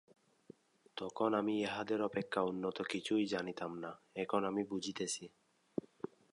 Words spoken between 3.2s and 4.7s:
জানিতাম না, এখন আমি